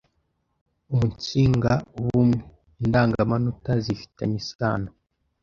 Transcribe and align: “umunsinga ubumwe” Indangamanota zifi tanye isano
“umunsinga 0.91 1.71
ubumwe” 1.97 2.39
Indangamanota 2.83 3.71
zifi 3.83 4.05
tanye 4.15 4.37
isano 4.43 4.89